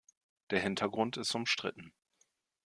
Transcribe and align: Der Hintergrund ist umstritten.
Der 0.49 0.59
Hintergrund 0.59 1.17
ist 1.17 1.35
umstritten. 1.35 1.93